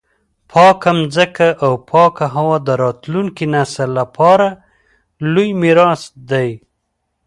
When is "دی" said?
6.31-6.49